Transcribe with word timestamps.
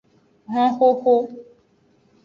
Honxoxo. 0.53 1.15